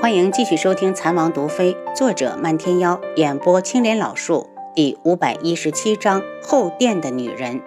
[0.00, 7.60] 欢迎继续收听《残王毒妃》，作者漫天妖，演播青莲老树，第五百一十七章后殿的女人。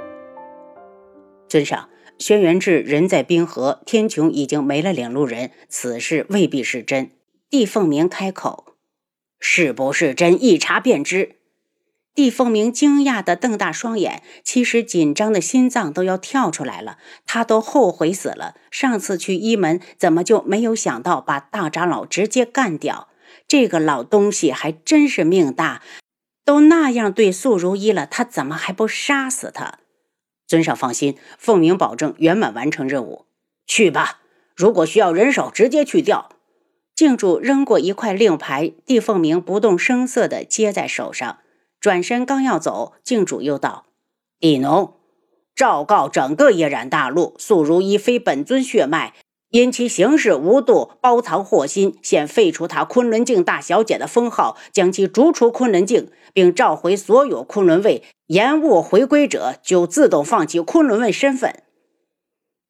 [1.47, 7.11] 尊上，轩辕志人在冰河，天穹已经没了领路人，此事未必是真。
[7.51, 8.65] 帝凤鸣开口
[9.39, 10.43] ：“是不是真？
[10.43, 11.35] 一查便知。”
[12.15, 16.97] 帝凤鸣惊讶的瞪大双眼，其实紧张的心脏都要跳出来了。
[17.25, 23.07] 他都后悔死了，上次去一门怎么就没有想到把大长老直接干掉？
[23.47, 25.81] 这个老东西还真是命大，
[26.45, 29.79] 都那样对素如一了，他怎么还不杀死他？
[30.45, 33.25] 尊上放心，凤鸣保证圆满完成任务。
[33.65, 34.19] 去吧，
[34.55, 36.29] 如果需要人手，直接去调。
[36.95, 41.39] 静主扔过一块令牌，帝凤鸣不动声色地接在手上。
[41.83, 43.87] 转身刚要走，镜主又道
[44.39, 44.93] ：“帝农，
[45.53, 49.13] 昭告整个夜染大陆，素如一非本尊血脉，
[49.49, 61.63] 因其行事无度，包藏祸心，现废除他昆仑镜大小姐的封号，将其逐出昆仑镜，并召回所有昆仑卫，延误回归者就自动放弃昆仑卫身份。”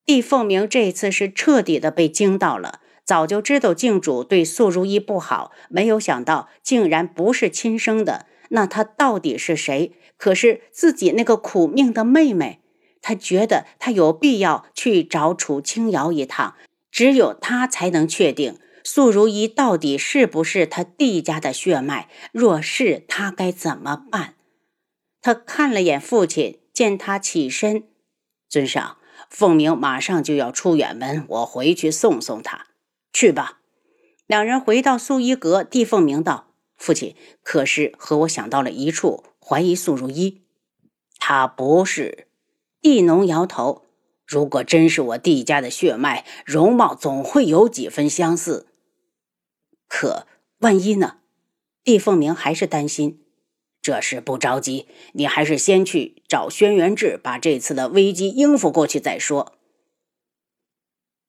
[0.03, 8.25] 帝凤鸣这次是彻底的被惊到了，早就知道镜主对素如一不好，没有想到竟然不是亲生的。
[8.56, 9.94] 那他到底是谁？
[10.16, 12.62] 可是自己那个苦命的妹妹，
[13.02, 16.56] 他觉得他有必要去找楚清瑶一趟，
[16.92, 22.08] 只有他才能确定素如意到底是不是他弟家的血脉。
[22.32, 24.36] 若是，他该怎么办？
[25.20, 27.86] 他看了眼父亲，见他起身，
[28.48, 28.98] 尊上，
[29.30, 32.67] 凤鸣马上就要出远门，我回去送送他。
[33.12, 33.62] 去吧。
[34.28, 36.53] 两人回到素衣阁，帝凤鸣道。
[36.84, 40.42] 父亲可是和我想到了一处，怀疑素如一，
[41.17, 42.28] 他不是。
[42.81, 43.86] 地农摇头。
[44.28, 48.67] 如果真是我弟家的血脉，容貌总会有几分相似。
[49.88, 50.28] 可
[50.59, 51.20] 万一呢？
[51.86, 53.22] 帝凤鸣还是担心。
[53.81, 59.54] 这事不着急，你还是先去找轩辕志，把这次的危机应付过去再说。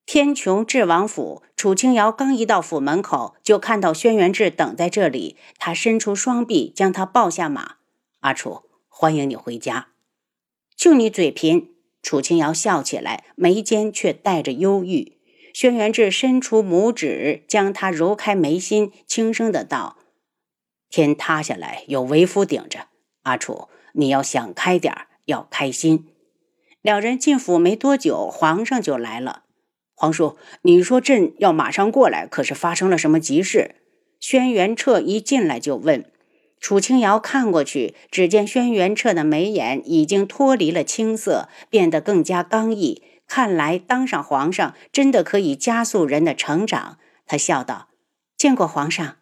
[0.06, 5.36] 天穹智王府，楚清瑶刚一到府门口，就看到轩辕志等在这里。
[5.58, 7.76] 他伸出双臂，将他抱下马。
[8.20, 9.88] 阿楚，欢迎你回家。
[10.76, 11.70] 就你嘴贫！
[12.02, 15.16] 楚清瑶笑起来，眉间却带着忧郁。
[15.54, 19.96] 轩辕志伸出拇指，将他揉开眉心，轻声的道
[20.90, 22.88] ：“天塌下来有为夫顶着，
[23.22, 24.94] 阿楚，你要想开点
[25.24, 26.08] 要开心。”
[26.82, 29.43] 两人进府没多久，皇上就来了。
[29.94, 33.76] 皇叔，你说朕要马上过来，可是发生了什么急事？
[34.18, 36.04] 轩辕彻一进来就问。
[36.58, 43.02] 楚清瑶看过去，只见轩辕彻的眉眼已经脱离了青涩，变得更加刚毅。
[43.26, 46.98] 看来当上皇上真的可以加速人的成长。
[47.26, 47.88] 他笑道
[48.36, 49.16] ：“见过皇上。”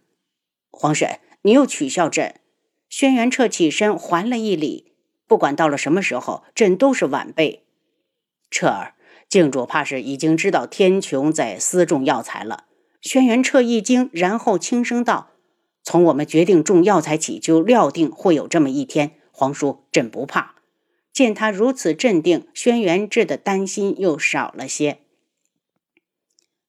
[0.70, 2.36] 皇婶，你又取笑朕？
[2.88, 4.92] 轩辕彻起身还了一礼。
[5.26, 7.64] 不管到了什么时候，朕都是晚辈。
[8.50, 8.94] 彻儿。
[9.32, 12.64] 靖主怕是已经知道天穹在私种药材了。
[13.00, 15.30] 轩辕彻一惊，然后轻声道
[15.82, 19.12] ：“从我们决定种药材起，就料定会有这么一天。
[19.30, 20.56] 皇叔，朕不怕。”
[21.14, 24.98] 见他如此镇定，轩辕志的担心又少了些。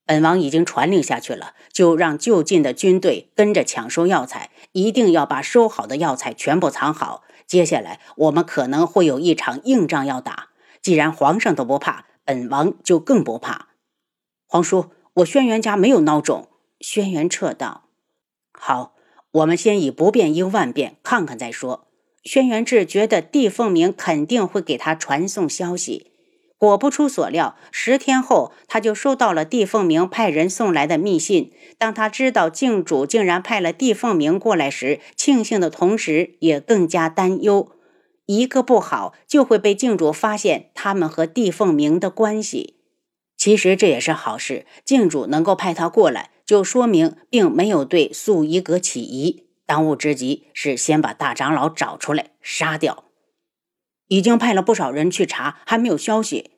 [0.06, 7.24] 本王已经传令下去了，就让就近的军队跟着抢收药材，一定要把收好的药材全部藏好。
[7.46, 10.52] 接下来我们可能会有一场硬仗要打。
[10.82, 13.68] 既然皇上都不怕，本王就更不怕，
[14.48, 16.48] 皇叔，我轩辕家没有孬种。
[16.80, 17.90] 轩辕彻道
[18.52, 18.96] ：“好，
[19.32, 21.88] 我们先以不变应万变，看看再说。”
[22.24, 26.12] 轩辕志觉得帝凤鸣肯定会给他传送消息，
[26.58, 31.52] 果不出所料，十天后他就收到了帝凤鸣派人送来的密信。
[31.78, 37.70] 当他知道靖主竟然派了帝凤鸣过来时，庆幸的同时也更加担忧。
[38.26, 42.78] 一个不好，就会被靖主发现他们和帝凤鸣的关系。
[43.36, 49.48] 其实这也是好事，靖主能够派他过来，就说明并没有对素衣阁起疑。
[49.66, 53.06] 当务之急是先把大长老找出来杀掉。
[54.08, 56.52] 已经派了不少人去查，还没有消息。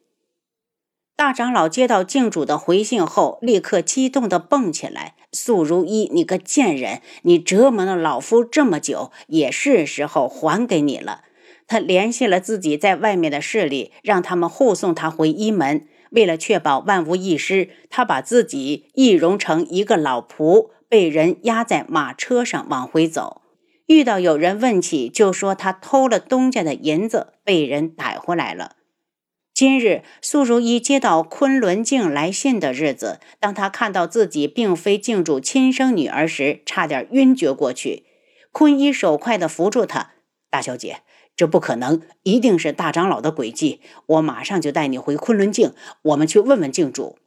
[1.15, 7.01] 大长老接到靖主的回信后，立刻激动地蹦起来：“素如一，你个贱人！
[7.21, 11.23] 你折磨了老夫这么久，也是时候还给你了。”
[11.67, 15.87] 他联系了自己在外面的势力，让他们护送他回一门。
[16.11, 23.41] 为了确保万无一失，他把自己易容成一个老仆，被人压在马车上往回走。
[23.87, 28.77] 遇到有人问起，就说他偷了东家的银子，被人逮回来了。
[29.53, 38.05] 今日苏如意接到昆仑镜来信的日子，当她看到自己并非镜主亲生女儿时，差点晕厥过去。
[38.51, 40.11] 坤一手快地扶住她
[40.51, 41.03] ：“大小姐，
[41.35, 43.81] 这不可能，一定是大长老的诡计。
[44.05, 47.17] 我马上就带你回昆仑镜，我们去问问镜主。”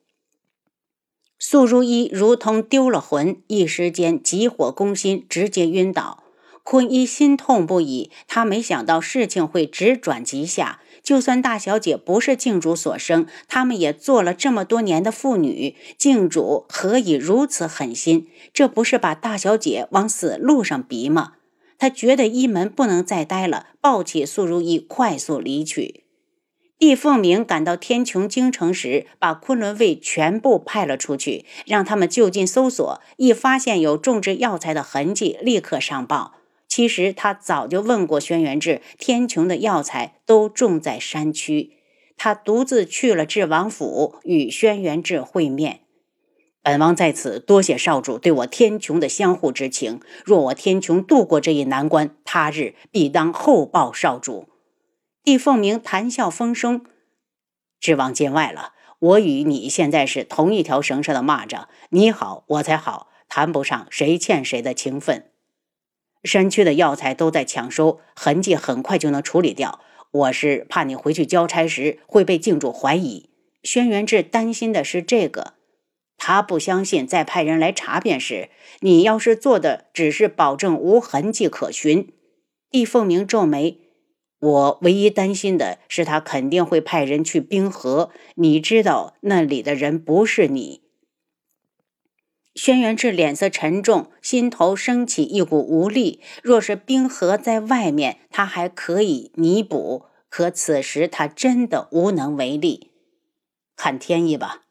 [1.41, 6.25] 素如意如同丢了魂，一时间急火攻心，直接晕倒。
[6.65, 10.81] 坤一心痛不已，他没想到事情会直转急下。
[11.03, 18.29] 就算大小姐不是镜主所生，他们也做了这么多年的父女，镜主何以如此狠心？
[18.53, 21.35] 这不是把大小姐往死路上逼吗？
[21.79, 26.05] 他觉得一门不能再待了，抱起苏如意，快速离去。
[26.79, 36.35] 帝凤鸣赶到天穹京城时，把昆仑卫全部派了出去，让他们就近搜索，一发现有种植药材的痕迹，立刻上报。
[36.69, 41.73] 其实他早就问过轩辕志，天穹的药材都种在山区。
[42.17, 45.81] 他独自去了智王府，与轩辕志会面。
[46.69, 50.03] 本王在此多谢少主对我天穹的相互之情。
[50.23, 54.51] 若我天穹渡过这一难关，他日必当厚报少主。
[55.25, 56.85] 帝凤鸣谈笑风生，
[57.81, 58.75] 智王见外了。
[58.99, 65.31] 我与你现在是同一条绳上的蚂蚱，你好我才好，谈不上谁欠谁的情分。
[66.23, 69.81] 山区的药材都在抢收，痕迹很快就能处理掉。
[70.11, 73.31] 我是怕你回去交差时会被镜主怀疑。
[73.63, 75.55] 轩辕志担心的是这个，
[76.19, 78.51] 他不相信在派人来查遍时，
[78.81, 82.13] 你要是做的只是保证无痕迹可寻。
[82.71, 83.79] 帝凤鸣皱眉，
[84.41, 90.83] 我唯一担心的是他肯定会派人去冰河，你知道那里的人不是你。
[92.55, 96.21] 轩辕志脸色沉重，心头升起一股无力。
[96.43, 102.91] 若是冰河在外面，他还可以弥补；可此时他真的无能为力。
[103.77, 104.63] 看天意吧，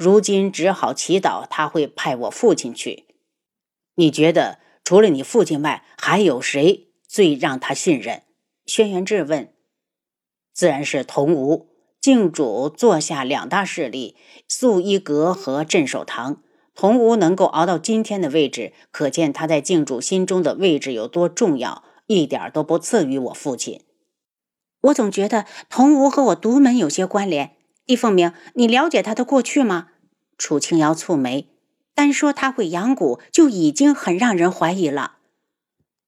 [0.00, 3.04] 如今只好祈祷他会派我父亲去。
[3.96, 8.22] 你觉得除了你父亲外，还有谁最让他信任？
[8.64, 9.52] 轩辕志问。
[10.54, 11.68] 自然是童无。
[12.00, 14.16] 镜主坐下两大势力：
[14.48, 16.42] 素衣阁和镇守堂。
[16.74, 23.82] 童无能够熬到今天的位置，可见他在镜主心中的位置有多重要，一点都不次于我父亲。
[24.80, 27.58] 我总觉得童无和我独门有些关联。
[27.86, 29.88] 帝凤鸣，你了解他的过去吗？
[30.38, 31.48] 楚清瑶蹙眉，
[31.94, 35.16] 单说他会养蛊就已经很让人怀疑了。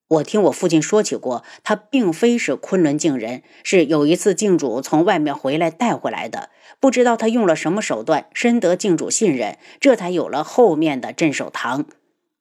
[0.09, 6.51] 我听我父亲说起过，他并非是昆仑镜人，是有一次镜主从外面回来带回来的。
[6.79, 11.87] 不知道他用了什么手段，深得镜主信任，这才有了后面的镇守堂。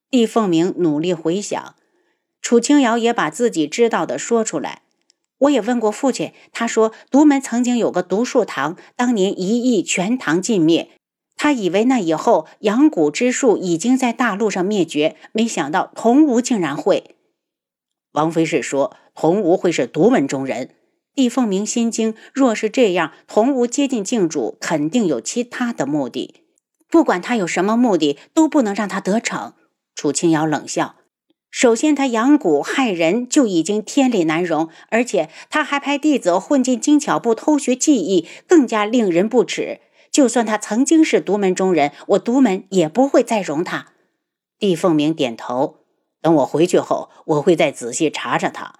[0.09, 1.75] 帝凤鸣努力回想，
[2.41, 4.81] 楚清瑶也把自己知道的说出来。
[5.41, 10.89] 我也问过父亲，他说独门曾经有个独树堂，当年一役全堂尽灭。
[11.35, 17.15] 他以为那以后养蛊之术已经在大陆上灭绝，没想到童无竟然会。
[18.11, 20.75] 王妃是说，童无会是独门中人。
[21.15, 26.43] 帝凤鸣心惊，若是这样，童无接近镜主，肯定有其他的目的。
[26.87, 29.53] 不管他有什么目的，都不能让他得逞。
[29.95, 30.95] 楚清瑶冷笑：
[31.51, 39.81] 首先，他养蛊害人就已经天理难容，而且他还派弟子混进精巧部偷学技艺，更加令人不齿。
[40.09, 43.87] 就算他曾经是独门中人，我独门也不会再容他。
[44.57, 45.77] 帝凤鸣点头。
[46.21, 48.75] 等我回去后，我会再仔细查查他。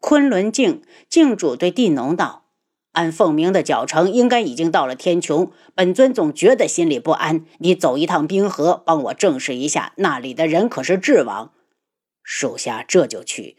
[0.00, 2.43] 昆仑镜镜主对地农道
[2.94, 5.50] ：“按凤鸣的脚程，应该已经到了天穹。
[5.74, 7.44] 本尊总觉得心里不安。
[7.58, 11.52] 你走一趟冰河，帮我证实一下，那里的人可是智王？
[12.22, 13.58] 属下这就去。”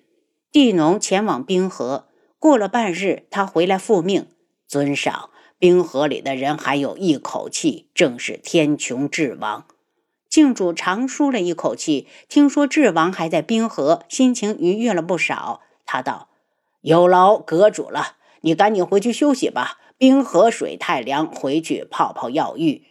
[0.51, 2.07] 地农前往冰河，
[2.39, 4.27] 过了半日，他回来复命
[4.67, 9.65] ：“尊上，冰河里的人还有一口气，正是天穹智王。”
[10.29, 15.61] 镜主长舒了一口气，听说智王还在冰河，心情愉悦了不少。
[15.85, 16.29] 他道
[16.81, 18.14] ：“有劳阁主了，
[18.45, 19.79] 你赶紧回去休息吧。
[19.97, 22.83] 冰河水太凉，回去泡泡药浴。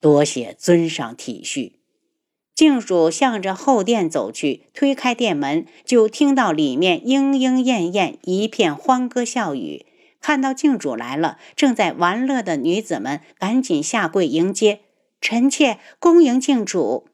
[0.00, 1.72] 多谢尊上体恤。”
[2.54, 9.84] 静主向着后殿走去，推开殿门，就听到里面莺莺燕燕，一片欢歌笑语。
[10.20, 14.82] 看到静主来了，正在玩乐的女子们赶紧下跪迎接。
[15.20, 17.08] 臣妾恭迎静主。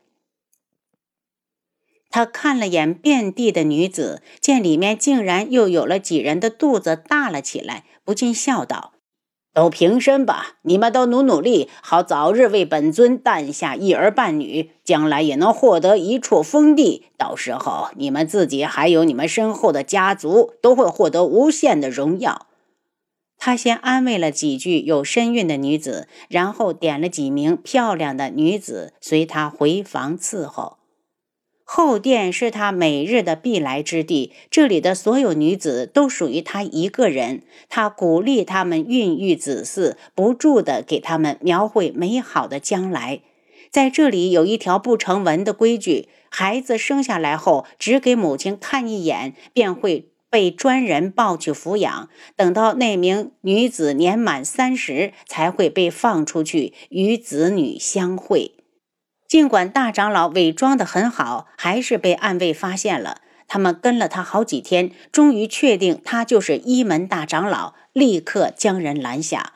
[2.10, 8.94] 他看了眼遍地的女子，见里面竟然又有了几人的肚子大了起来，不禁笑道
[9.54, 17.06] ：“都平身吧，你们都努努力，好早日为本尊诞下一儿半女，将来也能获得一处封地。
[17.16, 22.48] 到时候，你们自己还有你们身后的家族，都会获得无限的荣耀。”
[23.38, 30.79] 他先安慰了几句有身孕的女子，然后点了几名漂亮的女子随他回房伺候。
[31.72, 37.42] 后殿是他每日的必来之地，这里的所有女子都属于他一个人。
[37.68, 43.20] 他鼓励他们孕育子嗣，不住地给他们描绘美好的将来。
[43.70, 50.08] 在这里有一条不成文的规矩：孩子生下来后，只给母亲看一眼，便会。
[50.28, 58.52] 被专人抱去抚养，等到那名女子年满三十，才会被放出去与子女相会。
[59.30, 63.18] 尽管大长老伪装的很好，还是被暗卫发现了。
[63.46, 69.52] 他们跟了他好几天，终于确定他就是一门大长老，立刻将人拦下。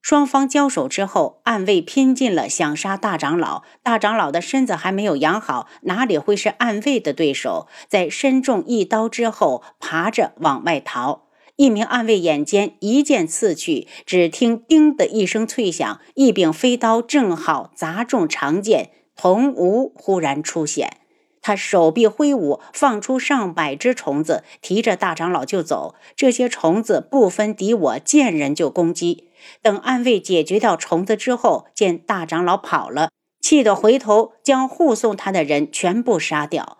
[0.00, 3.62] 双方交手之后，暗卫拼尽了想杀大长老。
[3.82, 7.68] 大长老的身子还没有养好，哪里会是暗卫的对手？
[7.86, 11.23] 在身中一刀之后，爬着往外逃。
[11.56, 18.90] 一名暗卫眼尖，一剑刺去，只听“叮”的一声脆响，一柄飞刀正好砸中长剑。
[19.16, 20.96] 童无忽然出现。
[21.40, 25.94] 他手臂挥舞，放出上百只虫子，提着大长老就走。
[26.16, 29.28] 这些虫子不分敌我，见人就攻击。
[29.62, 36.78] 等暗卫解决掉虫子之后，见大长老跑了，气得回头将护送他的人全部杀掉。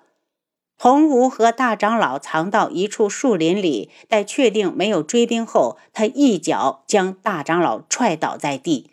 [0.77, 8.91] 洪武和大长老藏到一处树林里，待确定没有追兵后，他一脚将大长老踹倒在地。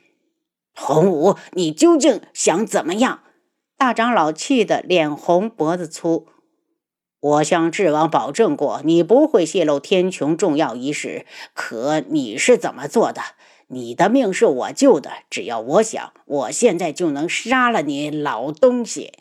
[0.73, 3.21] 洪武，你究竟想怎么样？
[3.77, 6.27] 大长老气得脸红脖子粗，
[7.19, 11.25] 我向智王保证过，你不会泄露天穹重要仪式。
[11.53, 13.21] 可你是怎么做的？
[13.67, 19.20] 你的命是我救的，只要我想，我现在就能杀了你，老东西。